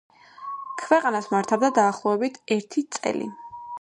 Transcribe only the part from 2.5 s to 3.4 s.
ერთი წელი.